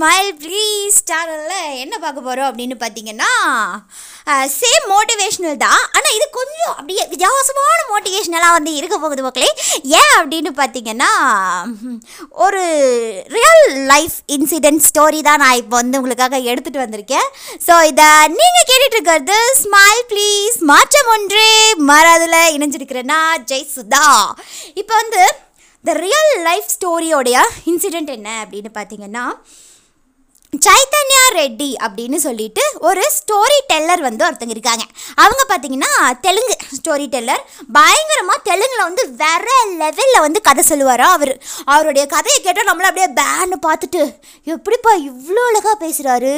Smile 0.00 0.28
please 0.42 0.98
சேனலில் 1.08 1.72
என்ன 1.82 1.94
பார்க்க 2.02 2.20
போகிறோம் 2.26 2.46
அப்படின்னு 2.50 2.76
பார்த்தீங்கன்னா 2.82 3.32
சேம் 4.58 4.84
மோட்டிவேஷ்னல் 4.92 5.58
தான். 5.64 5.82
ஆனால் 5.96 6.14
இது 6.18 6.26
கொஞ்சம் 6.36 6.72
அப்படியே 6.76 7.02
வித்தியாசமான 7.10 7.78
மோட்டிவேஷ்னலாக 7.90 8.56
வந்து 8.56 8.72
இருக்க 8.78 8.96
போகுது 9.02 9.26
மக்களே. 9.26 9.50
ஏன் 9.98 10.14
அப்படின்னு 10.20 10.50
பார்த்தீங்கன்னா 10.60 11.10
ஒரு 12.46 12.62
ரியல் 13.36 13.62
லைஃப் 13.92 14.16
இன்சிடென்ட் 14.36 14.86
ஸ்டோரி 14.88 15.20
தான் 15.28 15.42
நான் 15.44 15.60
இப்போ 15.62 15.76
வந்து 15.82 16.00
உங்களுக்காக 16.02 16.42
எடுத்துகிட்டு 16.50 16.84
வந்திருக்கேன். 16.84 17.28
ஸோ 17.66 17.76
இதை 17.92 18.08
நீங்கள் 18.38 18.68
கேட்டுட்டு 18.72 18.98
இருக்கிறது 18.98 19.38
ஸ்மைல் 19.62 20.02
ப்ளீஸ் 20.12 20.58
மாற்றம் 20.74 21.14
ஒன்றே 21.16 21.48
மறதில் 21.92 22.42
இணைஞ்சிருக்கிறேன்னா 22.56 23.22
ஜெய் 23.50 23.72
சுதா 23.76 24.06
இப்போ 24.82 24.94
வந்து 25.02 25.24
த 25.84 26.00
ரியல் 26.06 26.34
லைஃப் 26.50 26.70
ஸ்டோரியோடைய 26.76 27.48
இன்சிடெண்ட் 27.72 28.12
என்ன 28.20 28.30
அப்படின்னு 28.44 28.72
பார்த்தீங்கன்னா 28.78 29.26
சைத்தன்யா 30.52 31.24
ரெட்டி 31.36 31.68
அப்படின்னு 31.84 32.18
சொல்லிட்டு 32.24 32.62
ஒரு 32.88 33.02
ஸ்டோரி 33.16 33.58
டெல்லர் 33.70 34.00
வந்து 34.06 34.22
ஒருத்தங்க 34.26 34.54
இருக்காங்க. 34.54 34.84
அவங்க 35.22 35.42
பார்த்தீங்கன்னா 35.50 35.90
தெலுங்கு 36.24 36.54
ஸ்டோரி 36.78 37.06
டெல்லர் 37.12 37.42
பயங்கரமாக 37.76 38.40
தெலுங்கில் 38.48 38.84
வந்து 38.88 39.02
வேற 39.22 39.46
லெவலில் 39.82 40.24
வந்து 40.24 40.40
கதை 40.48 40.62
சொல்லுவாரா 40.70 41.06
அவர். 41.16 41.32
அவருடைய 41.74 42.04
கதையை 42.14 42.38
கேட்டால் 42.46 42.68
நம்மள 42.70 42.88
அப்படியே 42.90 43.08
பேன்னு 43.20 43.58
பார்த்துட்டு 43.66 44.02
எப்படிப்பா 44.54 44.92
இவ்வளோ 45.10 45.44
அழகாக 45.50 45.76
பேசுகிறாரு 45.84 46.34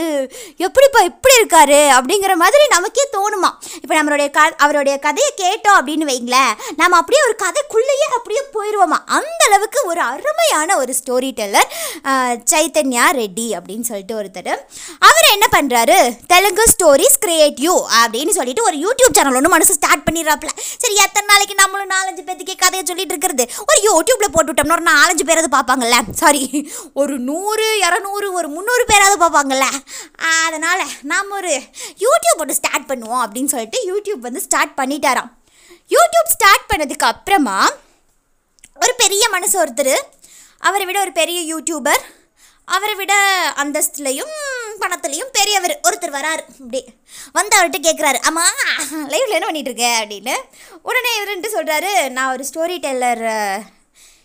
எப்படிப்பா 0.66 1.02
இப்படி 1.10 1.35
இருக்காரு? 1.41 1.80
அப்படிங்கிற 1.97 2.37
மாதிரி 2.45 2.66
நமக்கே 2.74 3.07
தோணுமா. 3.16 3.51
இப்போ 3.83 3.95
நம்மளுடைய 3.99 4.29
க 4.37 4.41
அவருடைய 4.66 4.97
கதையை 5.07 5.33
கேட்டோம் 5.43 5.79
அப்படின்னு 5.80 6.10
வைங்களேன் 6.13 6.52
நம்ம 6.83 7.01
அப்படியே 7.01 7.23
ஒரு 7.29 7.37
கதைக்குள்ளேயே 7.45 8.09
அப்படியே 8.19 8.45
போயிடுவோமா 8.57 9.01
அந்த 9.19 9.43
அளவுக்கு 9.49 9.80
ஒரு 9.93 10.02
அருமையான 10.13 10.77
ஒரு 10.83 10.95
ஸ்டோரி 11.01 11.33
டெல்லர் 11.41 11.71
சைத்தன்யா 12.54 13.07
ரெட்டி 13.21 13.49
அப்படின்னு 13.59 13.88
சொல்லி 13.91 14.01
சொல்லிட்டு 14.02 14.18
ஒருத்தர். 14.20 14.60
அவர் 15.08 15.26
என்ன 15.34 15.46
பண்ணுறாரு 15.54 15.96
தெலுங்கு 16.32 16.64
ஸ்டோரிஸ் 16.72 17.18
கிரியேட் 17.24 17.58
யூ 17.66 17.74
அப்படின்னு 18.00 18.32
சொல்லிட்டு 18.38 18.62
ஒரு 18.68 18.76
யூடியூப் 18.84 19.16
சேனல் 19.18 19.36
ஒன்று 19.38 19.52
மனசு 19.54 19.76
ஸ்டார்ட் 19.78 20.04
பண்ணிடுறாப்புல. 20.06 20.50
சரி 20.82 20.95
எத்தனை 21.04 21.26
நாளைக்கு 21.32 21.54
நம்மளும் 21.62 21.92
நாலஞ்சு 21.95 22.23
பேத்துக்கே 22.28 22.56
கதையை 22.62 22.84
சொல்லிட்டு 22.90 23.14
இருக்கிறது? 23.14 23.45
ஒரு 23.70 23.78
யூடியூப்பில் 23.88 24.34
போட்டு 24.36 24.50
விட்டோம்னா 24.52 24.78
ஒரு 24.78 24.86
நாலஞ்சு 24.92 25.26
பேராது 25.30 25.50
பார்ப்பாங்கல்ல. 25.56 25.98
சாரி 26.23 26.42
ஒரு 27.02 27.16
நூறு 27.28 27.68
இரநூறு 27.86 28.28
ஒரு 28.38 28.50
முந்நூறு 28.56 28.86
பேராவது 28.92 29.18
பார்ப்பாங்கல்ல. 29.24 29.68
அதனால் 30.46 30.84
நாம் 31.12 31.36
ஒரு 31.40 31.52
யூடியூப் 32.06 32.42
ஒன்று 32.45 32.58
ஸ்டார்ட் 32.60 32.88
பண்ணுவோம் 32.90 33.23
அப்படின்னு 33.26 33.52
சொல்லிட்டு 33.54 33.80
யூடியூப் 33.90 34.26
வந்து 34.28 34.42
ஸ்டார்ட் 34.48 34.76
பண்ணிட்டாராம். 34.80 35.30
யூடியூப் 35.96 36.32
ஸ்டார்ட் 36.36 36.68
பண்ணதுக்கு 36.73 37.06
அப்புறமா 37.12 37.58
ஒரு 38.82 38.92
பெரிய 39.04 39.24
மனசு 39.36 39.56
ஒருத்தர் 39.62 39.95
அவரை 40.66 40.84
விட 40.88 40.98
ஒரு 41.04 41.12
பெரிய 41.18 41.38
யூடியூபர் 41.50 42.02
அவரை 42.76 42.95
விட 42.95 43.15
அந்தஸ்துலையும் 43.62 44.34
பணத்துலையும் 44.80 45.32
பெரியவர் 45.32 45.74
ஒருத்தர் 45.82 46.16
வராரு. 46.18 46.42
இப்படி 46.59 46.80
வந்து 47.32 47.56
அவர்கிட்ட 47.59 47.79
கேட்குறாரு 47.88 48.18
ஆமாம் 48.23 48.56
லைவ்ல 49.12 49.37
என்ன 49.38 49.46
பண்ணிட்டு 49.46 49.73
அப்படின்னு. 50.01 50.34
உடனே 50.82 51.10
இவருன்ட்டு 51.18 51.54
சொல்கிறாரு 51.56 52.09
நான் 52.09 52.32
ஒரு 52.32 52.45
ஸ்டோரி 52.51 52.79
டெல்லர் 52.79 53.24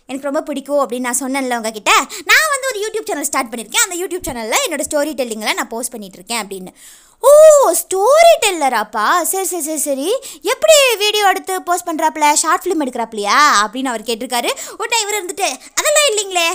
எனக்கு 0.08 0.26
ரொம்ப 0.26 0.42
பிடிக்கும் 0.42 0.88
அப்படின்னு 0.88 1.00
நான் 1.00 1.20
சொன்னேன்ல 1.20 1.56
உங்ககிட்ட? 1.56 1.90
நான் 2.24 2.50
வந்து 2.50 2.68
ஒரு 2.70 2.78
யூடியூப் 2.84 3.06
சேனல் 3.06 3.24
ஸ்டார்ட் 3.24 3.54
பண்ணியிருக்கேன். 3.54 3.90
அந்த 3.90 3.96
யூடியூப் 3.96 4.26
சேனலில் 4.28 4.70
என்னோட 4.70 4.80
ஸ்டோரி 4.90 5.12
டெல்லிங்கில் 5.12 5.54
நான் 5.54 5.68
போஸ்ட் 5.68 5.90
பண்ணிட்டு 5.90 6.18
இருக்கேன் 6.18 6.46
அப்படின்னு. 6.46 6.72
ஓ 7.20 7.28
ஸ்டோரி 7.70 8.32
டெல்லராப்பா 8.46 9.22
சரி 9.22 9.44
சரி 9.44 9.62
சரி 9.62 9.78
சரி. 9.78 10.18
எப்படி 10.42 10.72
வீடியோ 10.98 11.28
எடுத்து 11.28 11.62
போஸ்ட் 11.62 11.88
பண்ணுறாப்புல 11.88 12.32
ஷார்ட் 12.32 12.64
ஃபிலிம் 12.64 12.82
எடுக்கிறாப்லையா 12.82 13.38
அப்படின்னு 13.66 13.84
அவர் 13.84 14.02
கேட்டிருக்காரு. 14.02 14.50
உடனே 14.76 15.02
இவர் 15.02 15.18
இருந்துட்டு 15.18 15.48
அதெல்லாம் 15.74 16.08
இல்லைங்களே. 16.10 16.48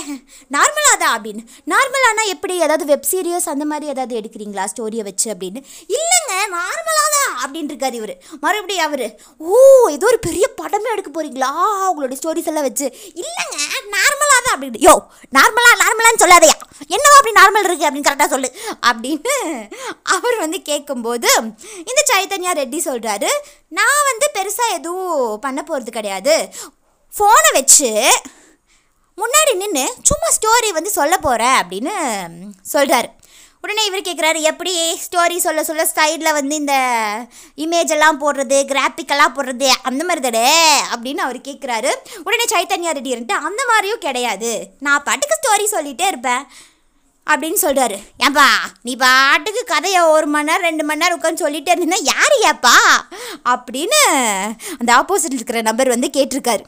நார்மலாக 0.50 0.96
தான். 0.98 1.22
அப்படின்னு. 1.22 1.46
நார்மலானா 1.66 2.26
எப்படி? 2.26 2.54
ஏதாவது 2.54 2.84
வெப் 2.84 3.06
சீரியஸ் 3.10 3.48
அந்த 3.54 3.64
மாதிரி 3.64 3.90
ஏதாவது 3.90 4.20
எடுக்கிறீங்களா? 4.20 4.66
ஸ்டோரியை 4.76 5.02
வச்சு? 5.02 5.34
அப்படின்னு. 5.34 5.64
இல்லைங்க. 5.88 6.32
நார்மலாக 6.50 7.03
அப்படின்னு 7.42 7.72
இருக்காரு 7.72 7.96
இவர். 8.00 8.12
மறுபடியும் 8.44 8.86
அவர் 8.86 9.04
ஓ 9.50 9.54
ஏதோ 9.94 10.06
ஒரு 10.12 10.18
பெரிய 10.26 10.46
படமே 10.60 10.92
எடுக்க 10.94 11.10
போறீங்களா? 11.10 11.50
உங்களுடைய 11.90 12.18
ஸ்டோரிஸ் 12.20 12.50
எல்லாம் 12.52 12.66
வச்சு. 12.68 12.86
இல்லைங்க 13.22 13.56
நார்மலாக 13.96 14.40
தான். 14.46 14.54
அப்படின்னு 14.54 14.82
யோ 14.86 14.94
நார்மலாக 15.38 15.80
நார்மலான்னு 15.82 16.22
சொல்லாதையா. 16.24 16.56
என்னவா 16.94 17.18
அப்படி 17.18 17.36
நார்மல் 17.40 17.66
இருக்குது 17.68 17.88
அப்படின்னு 17.88 18.08
கரெக்டாக 18.08 18.30
சொல்லு. 18.34 18.50
அப்படின்னு 18.90 19.34
அவர் 20.16 20.38
வந்து 20.44 20.60
கேட்கும்போது 20.70 21.30
இந்த 21.90 22.00
சைத்தன்யா 22.12 22.54
ரெட்டி 22.60 22.80
சொல்கிறாரு 22.90 23.30
நான் 23.80 24.08
வந்து 24.10 24.28
பெருசாக 24.38 24.76
எதுவும் 24.78 25.40
பண்ண 25.44 25.60
போகிறது 25.62 25.92
கிடையாது. 25.98 26.36
ஃபோனை 27.12 27.50
வச்சு 27.58 27.90
முன்னாடி 29.18 29.52
நின்று 29.58 29.82
சும்மா 30.08 30.28
ஸ்டோரி 30.36 30.70
வந்து 30.76 30.90
சொல்ல 30.96 31.14
போகிறேன் 31.26 31.58
அப்படின்னு 31.60 31.92
சொல்கிறாரு 32.72 33.08
உடனே 33.64 33.84
இவர் 33.84 34.06
கேட்குறாரு 34.08 34.40
எப்படி 34.40 34.72
ஸ்டோரி 35.04 35.36
சொல்ல 35.36 35.60
சொல்ல 35.64 35.82
ஸ்டைடில் 35.94 36.36
வந்து 36.38 36.54
இந்த 36.54 36.74
இமேஜ் 37.56 37.92
எல்லாம் 37.96 38.18
போடுறது 38.20 38.56
கிராஃபிக்கெல்லாம் 38.70 39.34
போடுறது 39.36 39.68
அந்த 39.82 40.04
மாதிரி 40.04 40.20
தடே 40.20 40.48
அப்படின்னு 40.94 41.22
அவர் 41.26 41.38
கேட்குறாரு 41.48 41.90
உடனே 42.24 42.44
சைத்தன்யா 42.52 42.92
ரெடி 42.98 43.14
இருந்துட்டு 43.14 43.38
அந்த 43.48 43.64
மாதிரியும் 43.68 44.04
கிடையாது. 44.06 44.50
நான் 44.80 45.02
பாட்டுக்கு 45.02 45.38
ஸ்டோரி 45.38 45.66
சொல்லிகிட்டே 45.74 46.06
இருப்பேன். 46.06 46.44
அப்படின்னு 47.30 47.58
சொல்கிறாரு 47.66 47.96
ஏன்பா 48.24 48.46
நீ 48.82 48.96
பாட்டுக்கு 48.96 49.64
கதையை 49.64 50.00
ஒரு 50.14 50.26
மணி 50.26 50.44
நேரம் 50.44 50.66
ரெண்டு 50.68 50.84
மணி 50.84 51.02
நேரம் 51.02 51.20
உட்காந்து 51.20 51.44
சொல்லிட்டே 51.44 51.72
இருந்தீங்கன்னா 51.74 52.02
யார் 52.12 52.34
ஏப்பா? 52.50 52.76
அப்படின்னு 53.52 54.00
அந்த 54.78 54.90
ஆப்போசிட்டில் 54.98 55.38
இருக்கிற 55.38 55.60
நபர் 55.60 55.94
வந்து 55.94 56.10
கேட்டிருக்காரு. 56.12 56.64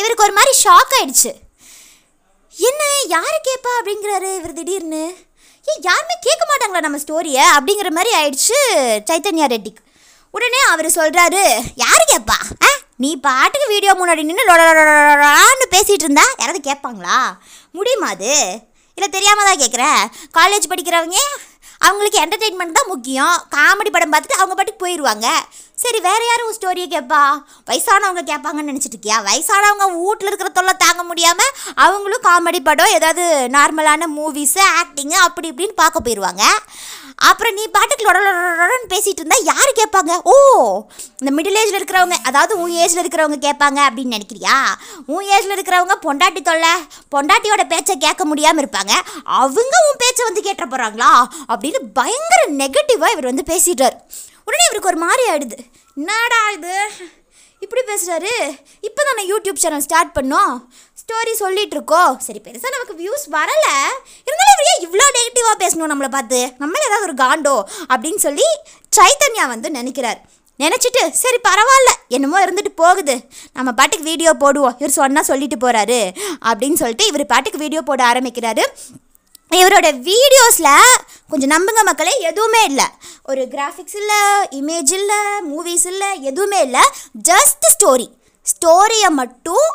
இவருக்கு 0.00 0.26
ஒரு 0.26 0.32
மாதிரி 0.32 0.54
ஷாக் 0.64 0.96
ஆயிடுச்சு. 0.98 1.32
என்ன 2.70 2.82
யார் 3.16 3.44
கேட்பா 3.48 3.72
அப்படிங்கிறாரு 3.80 4.30
இவர் 4.38 4.58
திடீர்னு. 4.60 5.04
ஏன் 5.66 5.82
யாருமே 5.84 6.14
கேட்க 6.20 6.42
மாட்டாங்களா 6.44 6.80
நம்ம 6.80 7.00
ஸ்டோரியை 7.02 7.44
அப்படிங்கிற 7.54 7.90
மாதிரி 7.90 8.12
ஆயிடுச்சு 8.18 8.58
சைத்தன்யா 9.08 9.46
ரெட்டிக்கு 9.46 9.82
உடனே 10.34 10.60
அவர் 10.70 10.88
சொல்கிறாரு 10.90 11.42
யார் 11.76 12.10
கேட்பா 12.10 12.36
ஆ? 12.60 12.70
நீ 12.98 13.10
பாட்டுக்கு 13.20 13.66
வீடியோ 13.68 13.92
முன்னாடி 13.94 14.22
நின்று 14.22 14.44
பேசிகிட்டு 15.72 16.04
இருந்தா 16.04 16.26
யாராவது 16.32 16.60
கேட்பாங்களா? 16.68 17.16
முடியுமா 17.74 18.08
அது? 18.10 18.32
இல்லை 18.98 19.08
தெரியாமல் 19.08 19.48
தான் 19.48 19.60
கேட்குறேன் 19.60 20.00
காலேஜ் 20.34 20.70
படிக்கிறவங்க 20.70 21.18
அவங்களுக்கு 21.80 22.18
என்டர்டெயின்மெண்ட் 22.18 22.72
தான் 22.72 22.90
முக்கியம். 22.90 23.36
காமெடி 23.54 23.90
படம் 23.90 24.12
பார்த்துட்டு 24.12 24.38
அவங்க 24.38 24.54
பாட்டுக்கு 24.54 24.84
போயிடுவாங்க 24.84 25.26
சரி 25.82 25.98
வேற 26.00 26.20
யாரும் 26.24 26.48
உன் 26.48 26.56
ஸ்டோரியை 26.56 26.88
கேட்பா 26.88 27.20
வயசானவங்க 27.68 28.22
கேட்பாங்கன்னு 28.24 28.70
நினச்சிட்டு 28.70 28.96
இருக்கியா 28.96 29.18
வயசானவங்க 29.22 29.86
வீட்டில் 29.96 30.30
இருக்கிற 30.30 30.50
தொல்லை 30.50 30.74
தாங்க 30.76 31.02
முடியாமல் 31.02 31.54
அவங்களும் 31.76 32.24
காமெடி 32.24 32.60
படம் 32.62 32.94
ஏதாவது 32.94 33.24
நார்மலான 33.54 34.08
மூவிஸு 34.16 34.62
ஆக்டிங்கு 34.74 35.18
அப்படி 35.20 35.50
இப்படின்னு 35.52 35.76
பார்க்க 35.76 36.04
போயிடுவாங்க 36.04 36.44
அப்புறம் 37.28 37.54
நீ 37.58 37.64
பாட்டுக்கு 37.74 38.04
லொடன்னு 38.06 38.88
பேசிகிட்டு 38.92 39.20
இருந்தா 39.22 39.38
யார் 39.50 39.70
கேட்பாங்க 39.80 40.12
ஓ 40.32 40.34
இந்த 41.20 41.30
மிடில் 41.36 41.58
ஏஜில் 41.60 41.78
இருக்கிறவங்க 41.80 42.16
அதாவது 42.28 42.52
உன் 42.62 42.74
ஏஜில் 42.84 43.02
இருக்கிறவங்க 43.02 43.38
கேட்பாங்க 43.46 43.80
அப்படின்னு 43.88 44.16
நினைக்கிறியா? 44.16 44.56
உன் 45.12 45.28
ஏஜில் 45.34 45.54
இருக்கிறவங்க 45.56 45.96
பொண்டாட்டி 46.06 46.42
தொல்லை 46.48 46.72
பொண்டாட்டியோட 47.14 47.64
பேச்சை 47.72 47.96
கேட்க 48.06 48.24
முடியாமல் 48.30 48.62
இருப்பாங்க. 48.64 48.92
அவங்க 49.40 49.74
உன் 49.88 50.02
பேச்சை 50.04 50.24
வந்து 50.28 50.46
கேட்ட 50.48 50.66
போகிறாங்களா 50.66 51.12
அப்படின்னு 51.52 51.80
பயங்கர 52.00 52.42
நெகட்டிவாக 52.62 53.14
இவர் 53.16 53.30
வந்து 53.30 53.50
பேசிட்டார் 53.52 53.98
உடனே 54.46 54.64
இவருக்கு 54.68 54.92
ஒரு 54.92 55.02
மாதிரி 55.06 55.24
ஆயிடுது. 55.32 55.58
என்னடா 55.96 56.40
இது? 56.58 56.76
இப்படி 57.64 57.82
பேசுகிறாரு 57.88 58.32
இப்போ 58.86 59.00
தானே 59.08 59.24
யூடியூப் 59.32 59.60
சேனல் 59.64 59.84
ஸ்டார்ட் 59.84 60.16
பண்ணோம். 60.16 60.54
ஸ்டோரி 61.00 61.32
சொல்லிகிட்ருக்கோம் 61.42 62.08
இருக்கோம். 62.08 62.24
சரி 62.26 62.40
பெருசாக 62.44 62.72
நமக்கு 62.74 62.94
வியூஸ் 63.00 63.24
வரலை 63.36 63.74
இருந்தாலும் 64.26 64.52
இவர் 64.52 64.68
ஏன் 64.72 64.82
இவ்வளோ 64.86 65.06
நெகட்டிவாக 65.42 65.62
பேசணும் 65.62 65.90
நம்மளை 65.92 66.10
பார்த்து. 66.16 66.38
நம்மள 66.62 66.82
ஏதாவது 66.88 67.06
ஒரு 67.08 67.16
காண்டோ 67.22 67.56
அப்படின்னு 67.92 68.20
சொல்லி 68.26 68.46
சைத்தன்யா 68.96 69.44
வந்து 69.52 69.68
நினைக்கிறார். 69.78 70.20
நினச்சிட்டு 70.62 71.02
சரி 71.22 71.38
பரவாயில்ல. 71.48 71.90
என்னமோ 72.16 72.38
இருந்துட்டு 72.44 72.72
போகுது. 72.82 73.14
நம்ம 73.56 73.70
பாட்டுக்கு 73.78 74.04
வீடியோ 74.10 74.30
போடுவோம். 74.42 74.74
இவர் 74.80 74.98
சொன்னால் 74.98 75.28
சொல்லிட்டு 75.30 75.56
போகிறாரு 75.64 76.00
அப்படின்னு 76.50 76.80
சொல்லிட்டு 76.82 77.06
இவர் 77.10 77.24
பாட்டுக்கு 77.32 77.62
வீடியோ 77.64 77.82
போட 77.88 78.02
ஆரம்பிக்கிறாரு. 78.10 78.64
இவரோட 79.60 79.88
வீடியோஸில் 80.10 81.00
கொஞ்சம் 81.30 81.52
நம்புங்க 81.54 81.82
மக்களே 81.88 82.14
எதுவுமே 82.30 82.62
இல்லை. 82.70 82.86
ஒரு 83.30 83.42
கிராஃபிக்ஸ் 83.54 83.98
இல்லை 84.02 84.20
இமேஜ் 84.60 84.92
இல்லை 85.00 85.20
மூவிஸ் 85.50 85.86
இல்லை 85.92 86.10
எதுவுமே 86.30 86.60
இல்லை. 86.68 86.84
ஜஸ்ட் 87.30 87.66
ஸ்டோரி 87.74 88.08
ஸ்டோரியை 88.46 89.10
மட்டும் 89.20 89.68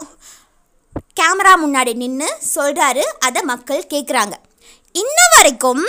கேமரா 1.20 1.54
முன்னாடி 1.64 1.92
நின்று 2.02 2.30
சொல்கிறாரு 2.56 3.04
அதை 3.28 3.42
மக்கள் 3.52 3.90
கேட்குறாங்க 3.94 4.36
இன்ன 5.00 5.20
வரைக்கும் 5.36 5.82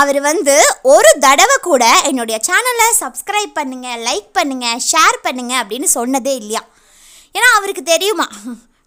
அவர் 0.00 0.18
வந்து 0.20 0.54
ஒரு 0.94 1.10
தடவை 1.24 1.56
கூட 1.62 1.84
என்னுடைய 2.08 2.36
சேனலை 2.48 2.88
சப்ஸ்கிரைப் 3.02 3.52
பண்ணுங்கள் 3.58 4.02
லைக் 4.08 4.28
பண்ணுங்கள் 4.38 4.80
ஷேர் 4.90 5.18
பண்ணுங்கள் 5.26 5.60
அப்படின்னு 5.62 5.88
சொன்னதே 5.98 6.32
இல்லையா? 6.40 6.62
ஏன்னா 7.34 7.48
அவருக்கு 7.58 7.82
தெரியுமா? 7.92 8.26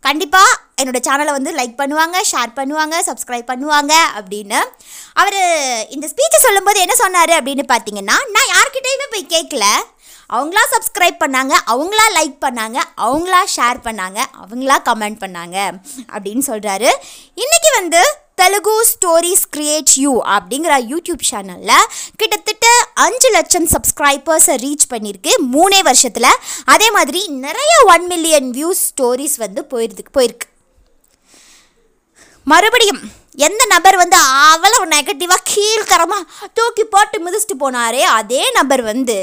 கண்டிப்பாக 0.03 0.57
என்னோடய 0.81 1.05
சேனலை 1.07 1.33
வந்து 1.35 1.51
லைக் 1.59 1.75
பண்ணுவாங்க 1.81 2.17
ஷேர் 2.31 2.51
பண்ணுவாங்க 2.57 2.95
சப்ஸ்கிரைப் 3.09 3.49
பண்ணுவாங்க 3.51 3.93
அப்படின்னு. 4.17 4.59
அவர் 5.21 5.37
இந்த 5.95 6.05
ஸ்பீச்சை 6.11 6.39
சொல்லும்போது 6.45 6.79
என்ன 6.85 6.95
சொன்னார் 7.03 7.33
அப்படின்னு 7.39 7.65
பார்த்தீங்கன்னா 7.73 8.17
நான் 8.35 8.51
யார்கிட்டயுமே 8.55 9.07
போய் 9.13 9.31
கேட்கல 9.35 9.67
அவங்களா 10.29 10.63
சப்ஸ்கிரைப் 10.73 11.17
பண்ணாங்க 11.23 11.53
அவங்களா 11.73 12.05
லைக் 12.17 12.37
பண்ணாங்க 12.45 12.77
அவங்களா 13.05 13.41
ஷேர் 13.55 13.79
பண்ணாங்க 13.87 14.19
அவங்களா 14.43 14.77
கமெண்ட் 14.89 15.21
பண்ணாங்க 15.23 15.57
அப்படின்னு 16.13 16.43
சொல்கிறாரு 16.51 16.89
இன்றைக்கி 17.43 17.71
வந்து 17.79 18.01
தெலுங்கு 18.39 18.75
ஸ்டோரிஸ் 18.91 19.43
கிரியேட் 19.55 19.91
யூ 20.03 20.11
அப்படிங்கிற 20.35 20.73
யூடியூப் 20.91 21.23
சேனலில் 21.29 21.89
கிட்டத்தட்ட 22.19 22.67
அஞ்சு 23.05 23.29
லட்சம் 23.35 23.67
சப்ஸ்கிரைபர்ஸை 23.73 24.55
ரீச் 24.65 24.85
பண்ணியிருக்கு 24.93 25.33
மூணே 25.55 25.79
வருஷத்தில். 25.89 26.29
அதே 26.73 26.87
மாதிரி 26.97 27.21
நிறைய 27.45 27.73
ஒன் 27.95 28.05
மில்லியன் 28.13 28.49
வியூஸ் 28.57 28.83
ஸ்டோரிஸ் 28.89 29.37
வந்து 29.45 29.63
போயிருக்கு 29.73 30.13
போயிருக்கு. 30.17 30.47
மறுபடியும் 32.51 33.01
எந்த 33.47 33.63
நபர் 33.73 33.95
வந்து 34.01 34.17
அவ்வளவு 34.51 34.85
நெகட்டிவாக 34.93 35.47
கீழ்த்தரமாக 35.51 36.47
தூக்கி 36.57 36.83
போட்டு 36.95 37.17
மிதிச்சிட்டு 37.25 37.55
போனாரே 37.61 38.01
அதே 38.19 38.41
நபர் 38.57 38.83
வந்து 38.91 39.17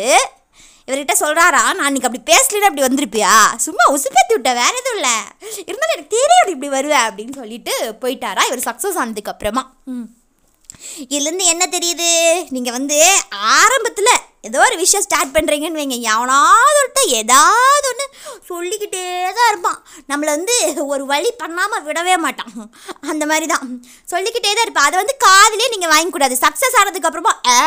இவர்கிட்ட 0.91 1.15
சொல்கிறாரா 1.21 1.75
நான் 1.75 1.87
இன்னைக்கு 1.87 2.11
அப்படி 2.11 2.33
பேசலன்னு 2.33 2.69
அப்படி 2.69 2.83
வந்திருப்பியா? 2.83 3.57
சும்மா 3.57 3.85
உசுப்பேத்தி 3.91 4.33
விட்ட 4.33 4.53
வேற 4.53 4.73
எதுவும் 4.73 4.95
இல்லை. 4.95 5.17
இருந்தாலும் 5.67 5.95
எனக்கு 5.95 6.17
தெரியும் 6.17 6.41
அப்படி 6.41 6.53
இப்படி 6.53 6.69
வருவேன் 6.69 6.99
அப்படின்னு 6.99 7.35
சொல்லிட்டு 7.35 7.97
போயிட்டாரா 8.01 8.45
இவர் 8.47 8.65
சக்ஸஸ் 8.65 8.97
ஆனதுக்கு 8.97 9.31
அப்புறமா. 9.31 9.75
ம். 9.85 10.19
இதுலேருந்து 11.15 11.47
என்ன 11.53 11.65
தெரியுது? 11.77 12.11
நீங்கள் 12.57 12.77
வந்து 12.79 12.99
ஆரம்பத்தில் 13.59 14.13
ஏதோ 14.49 14.59
ஒரு 14.67 14.77
விஷயம் 14.83 15.05
ஸ்டார்ட் 15.07 15.33
பண்ணுறீங்கன்னு 15.35 15.81
வைங்க. 15.81 15.97
எவனாவது 16.13 16.79
ஒருத்த 16.83 17.01
ஏதாவது 17.21 17.87
ஒன்று 17.91 18.05
சொல்லிக்கிட்டே 18.51 19.03
தான் 19.39 19.51
இருப்பான். 19.51 19.79
நம்மளை 20.11 20.31
வந்து 20.37 20.55
ஒரு 20.93 21.05
வழி 21.11 21.31
பண்ணாமல் 21.43 21.85
விடவே 21.89 22.15
மாட்டான். 22.25 22.55
அந்த 23.13 23.25
மாதிரி 23.31 23.47
தான் 23.53 23.67
சொல்லிக்கிட்டே 24.13 24.53
தான் 24.53 24.67
இருப்பான். 24.67 24.89
அதை 24.89 24.97
வந்து 25.03 25.17
காதிலே 25.27 25.69
நீங்கள் 25.75 25.93
வாங்கிக்கூடாது. 25.95 26.37
சக்ஸஸ் 26.45 26.79
ஆனதுக்கப்புறமா 26.83 27.35
ஏ 27.57 27.59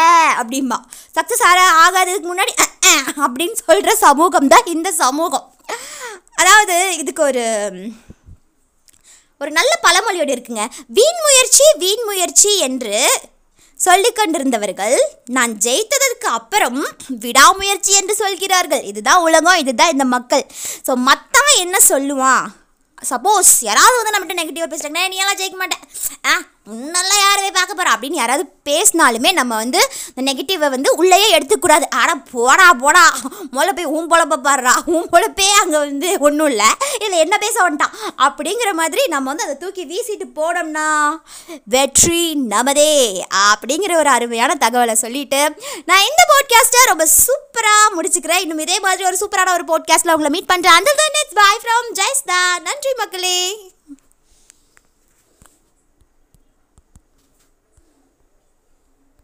அப்படிம்பா. 0.42 0.80
சக்ஸஸ் 1.18 1.46
ஆக 1.50 1.68
ஆகாததுக்கு 1.84 2.32
முன்னாடி 2.32 2.56
அப்படின்னு 3.26 3.58
சொல்கிற 3.68 3.94
சமூகம் 4.06 4.52
தான் 4.56 4.72
இந்த 4.76 4.90
சமூகம். 5.04 5.48
அதாவது 6.42 6.76
இதுக்கு 7.02 7.24
ஒரு 7.32 7.46
ஒரு 9.44 9.52
நல்ல 9.60 9.74
பழமொழியோடு 9.86 10.34
இருக்குங்க. 10.36 10.66
வீண் 10.98 11.22
முயற்சி 11.28 11.68
வீண் 11.84 12.04
முயற்சி 12.10 12.52
என்று 12.70 12.98
சொல்லிக்கொண்டிருந்தவர்கள் 13.80 14.98
நான் 15.36 15.54
ஜெயித்ததற்கு 15.66 16.28
அப்புறம் 16.40 16.82
விடாமுயற்சி 17.24 17.94
என்று 18.02 18.14
சொல்கிறார்கள். 18.22 18.84
இதுதான் 18.92 19.24
உலகம் 19.28 19.62
இதுதான் 19.64 19.94
இந்த 19.96 20.06
மக்கள். 20.16 20.44
ஸோ 20.88 20.92
மற்றவன் 21.10 21.62
என்ன 21.66 21.78
சொல்லுவான்? 21.92 22.46
சப்போஸ் 23.12 23.52
யாராவது 23.68 23.98
வந்து 24.00 24.14
நம்மகிட்ட 24.14 24.40
நெகட்டிவாக 24.40 24.70
பேசுகிறாங்க 24.74 25.02
நீ 25.14 25.18
எல்லாம் 25.24 25.40
ஜெயிக்க 25.42 25.58
மாட்டேன். 25.62 25.84
ஆ 26.32 26.34
உன்னெல்லாம் 26.68 27.24
யாரவே 27.24 27.50
பார்க்க 27.56 27.78
போகிறா 27.78 27.94
அப்படின்னு 27.94 28.20
யாராவது 28.20 28.44
பேசினாலுமே 28.68 29.30
நம்ம 29.40 29.54
வந்து 29.62 29.80
இந்த 30.10 30.22
நெகட்டிவை 30.28 30.68
வந்து 30.76 30.90
உள்ளேயே 31.02 31.28
எடுத்துக்கூடாது 31.38 31.86
ஆனால் 32.02 32.22
போடா 32.34 32.68
போடா. 32.84 33.04
முதல்ல 33.56 33.74
போய் 33.78 33.90
உன் 33.96 34.08
பொழப்ப 34.12 34.38
பாடுறா 34.46 34.74
உன் 34.94 35.10
பொழப்பே 35.14 35.48
அங்கே 35.62 35.78
வந்து 35.84 36.10
ஒன்றும் 36.28 36.50
இல்லை. 36.54 36.70
இதில் 37.00 37.24
என்ன 37.24 37.38
பேச 37.46 37.56
வந்துட்டான் 37.64 37.98
அப்படிங்கிற 38.28 38.72
மாதிரி 38.82 39.04
நம்ம 39.14 39.30
வந்து 39.32 39.48
அதை 39.48 39.58
தூக்கி 39.64 39.86
வீசிட்டு 39.92 40.28
போனோம்னா 40.40 40.88
வெற்றி 41.76 42.24
நமதே 42.54 42.96
அப்படிங்கிற 43.50 43.94
ஒரு 44.04 44.12
அருமையான 44.16 44.58
தகவலை 44.66 44.98
சொல்லிட்டு 45.04 45.44
நான் 45.92 46.08
இந்த 46.10 46.24
போட்காஸ்ட்டை 46.34 46.88
ரொம்ப 46.94 47.08
சூப்பராக 47.20 47.94
முடிச்சுக்கிறேன். 47.98 48.44
இன்னும் 48.46 48.66
இதே 48.68 48.80
மாதிரி 48.88 49.10
ஒரு 49.12 49.22
சூப்பரான 49.24 49.56
ஒரு 49.60 49.68
போட்காஸ்ட்டில் 49.74 50.16
உங்களை 50.16 50.34
மீட் 50.38 50.52
பண்ணுறேன் 50.54 50.80
அந்த 50.80 50.98
தான் 51.02 51.12
பாய் 51.42 51.62
ஃப்ரம் 51.62 51.94
ஜெய்ஸ்தா 52.02 52.42
நன்றி 52.68 52.94
மக்களே. 53.04 53.38